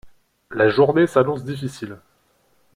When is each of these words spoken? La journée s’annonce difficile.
La 0.49 0.67
journée 0.69 1.05
s’annonce 1.05 1.43
difficile. 1.45 1.99